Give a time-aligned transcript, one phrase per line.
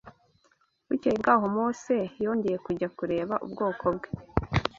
[0.87, 4.09] Bukeye bwaho Mose yongeye kujya kureba ubwoko bwe